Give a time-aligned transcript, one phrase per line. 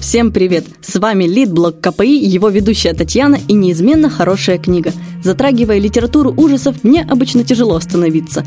[0.00, 0.66] Всем привет!
[0.82, 4.92] С вами Лидблог КПИ, его ведущая Татьяна и неизменно хорошая книга.
[5.22, 8.46] Затрагивая литературу ужасов, мне обычно тяжело остановиться.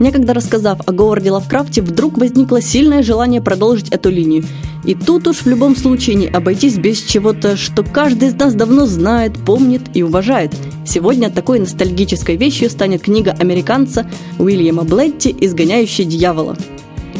[0.00, 4.44] Некогда рассказав о Говарде Лавкрафте, вдруг возникло сильное желание продолжить эту линию.
[4.84, 8.86] И тут уж в любом случае не обойтись без чего-то, что каждый из нас давно
[8.86, 10.54] знает, помнит и уважает.
[10.86, 14.08] Сегодня такой ностальгической вещью станет книга американца
[14.38, 16.56] Уильяма Блетти «Изгоняющий дьявола»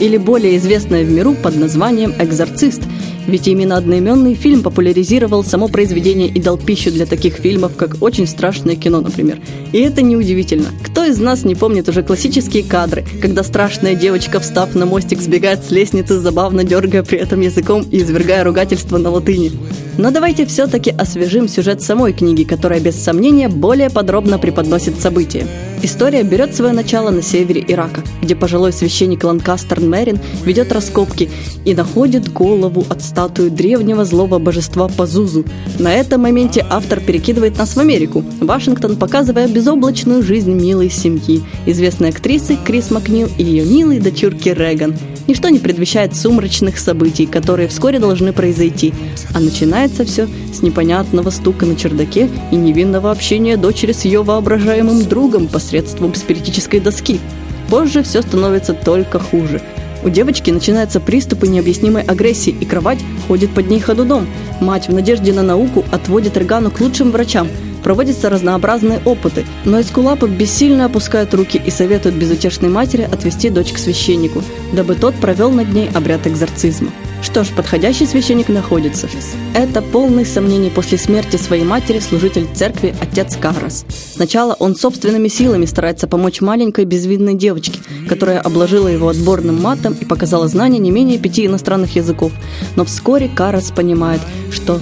[0.00, 2.82] или более известная в миру под названием «Экзорцист»,
[3.28, 8.26] ведь именно одноименный фильм популяризировал само произведение и дал пищу для таких фильмов, как «Очень
[8.26, 9.38] страшное кино», например.
[9.72, 10.70] И это неудивительно.
[10.82, 15.64] Кто из нас не помнит уже классические кадры, когда страшная девочка, встав на мостик, сбегает
[15.64, 19.52] с лестницы, забавно дергая при этом языком и извергая ругательство на латыни?
[19.98, 25.44] Но давайте все-таки освежим сюжет самой книги, которая без сомнения более подробно преподносит события.
[25.82, 31.28] История берет свое начало на севере Ирака, где пожилой священник Ланкастер Мерин ведет раскопки
[31.64, 35.44] и находит голову от статуи древнего злого божества Пазузу.
[35.80, 42.10] На этом моменте автор перекидывает нас в Америку, Вашингтон, показывая безоблачную жизнь милой семьи, известной
[42.10, 44.94] актрисы Крис Макнил и ее милой дочурки Реган.
[45.28, 48.94] Ничто не предвещает сумрачных событий, которые вскоре должны произойти,
[49.34, 55.04] а начинается все с непонятного стука на чердаке и невинного общения дочери с ее воображаемым
[55.04, 57.20] другом посредством спиритической доски.
[57.68, 59.60] Позже все становится только хуже.
[60.02, 64.26] У девочки начинаются приступы необъяснимой агрессии, и кровать ходит под ней ходудом.
[64.62, 67.48] Мать в надежде на науку отводит Регану к лучшим врачам.
[67.88, 73.78] Проводятся разнообразные опыты, но Эскулапы бессильно опускают руки и советуют безутешной матери отвести дочь к
[73.78, 74.42] священнику,
[74.74, 76.90] дабы тот провел над ней обряд экзорцизма.
[77.22, 79.08] Что ж, подходящий священник находится.
[79.54, 83.86] Это полный сомнений после смерти своей матери служитель церкви отец Карас.
[84.16, 90.04] Сначала он собственными силами старается помочь маленькой безвидной девочке, которая обложила его отборным матом и
[90.04, 92.32] показала знания не менее пяти иностранных языков.
[92.76, 94.78] Но вскоре Карас понимает, что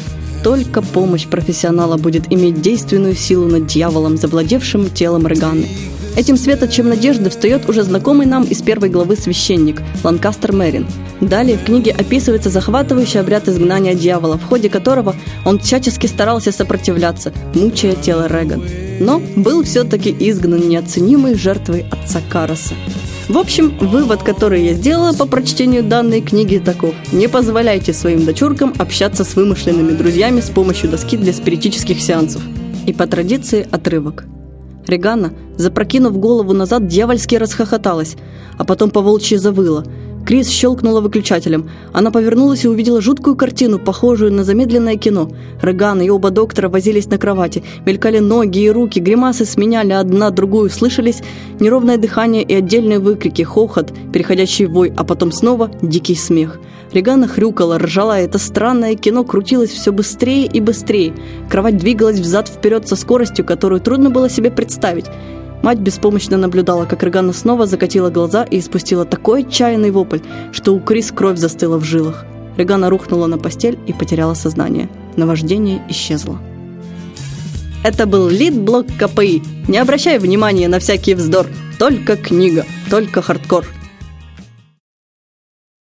[0.47, 5.67] только помощь профессионала будет иметь действенную силу над дьяволом, завладевшим телом Реганы.
[6.15, 10.87] Этим светочем надежды встает уже знакомый нам из первой главы священник Ланкастер Мерин.
[11.21, 17.33] Далее в книге описывается захватывающий обряд изгнания дьявола, в ходе которого он всячески старался сопротивляться,
[17.53, 18.63] мучая тело Реган.
[19.01, 22.75] Но был все-таки изгнан неоценимой жертвой отца Караса.
[23.29, 26.95] В общем, вывод, который я сделала по прочтению данной книги таков.
[27.13, 32.43] Не позволяйте своим дочуркам общаться с вымышленными друзьями с помощью доски для спиритических сеансов.
[32.87, 34.27] И по традиции отрывок.
[34.87, 38.17] Регана, запрокинув голову назад, дьявольски расхохоталась,
[38.57, 39.85] а потом по волчьи завыла–
[40.27, 41.71] Крис щелкнула выключателем.
[41.93, 45.31] Она повернулась и увидела жуткую картину, похожую на замедленное кино.
[45.63, 47.63] Реган и оба доктора возились на кровати.
[47.87, 50.69] Мелькали ноги и руки, гримасы сменяли одна другую.
[50.69, 51.23] Слышались
[51.61, 56.59] неровное дыхание и отдельные выкрики, хохот, переходящий в вой, а потом снова дикий смех.
[56.93, 61.15] Регана хрюкала, ржала, это странное кино крутилось все быстрее и быстрее.
[61.49, 65.07] Кровать двигалась взад-вперед со скоростью, которую трудно было себе представить.
[65.67, 70.21] Мать беспомощно наблюдала, как Регана снова закатила глаза и испустила такой отчаянный вопль,
[70.53, 72.25] что у Крис кровь застыла в жилах.
[72.57, 74.89] Регана рухнула на постель и потеряла сознание.
[75.17, 76.39] Наваждение исчезло.
[77.83, 79.43] Это был лид-блок КПИ.
[79.67, 81.49] Не обращай внимания на всякий вздор.
[81.81, 83.67] Только книга, только хардкор.